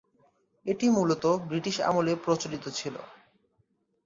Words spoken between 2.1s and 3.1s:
প্রচলিত ছিল।